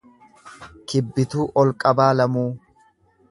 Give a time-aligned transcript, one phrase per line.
[0.91, 2.49] Kibbituu Olqabaa Lamuu